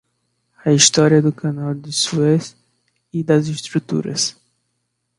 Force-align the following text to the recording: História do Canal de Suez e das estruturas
História 0.65 1.21
do 1.21 1.31
Canal 1.31 1.75
de 1.75 1.93
Suez 1.93 2.55
e 3.13 3.23
das 3.23 3.45
estruturas 3.45 4.35